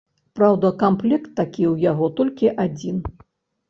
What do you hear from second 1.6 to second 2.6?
ў яго толькі